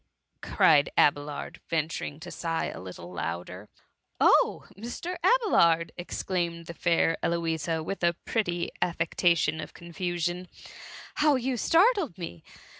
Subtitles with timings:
[0.41, 3.69] cried Abelard, venturing to sigh a little louder.
[3.79, 3.81] *^
[4.19, 5.15] Oh, Mr.
[5.23, 10.73] Abelard r exclaimed the fair Eloisa, with a pretty affectation of oonfusion, ^^
[11.17, 12.43] how you startled me